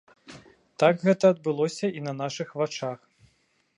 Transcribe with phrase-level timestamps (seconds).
[0.83, 2.99] Так гэта адбылося і на нашых вачах.